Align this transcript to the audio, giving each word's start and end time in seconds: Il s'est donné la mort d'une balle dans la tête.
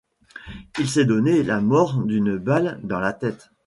Il 0.79 0.89
s'est 0.89 1.05
donné 1.05 1.43
la 1.43 1.61
mort 1.61 2.03
d'une 2.03 2.35
balle 2.35 2.79
dans 2.81 2.99
la 2.99 3.13
tête. 3.13 3.51